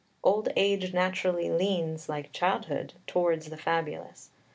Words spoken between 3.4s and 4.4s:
the fabulous."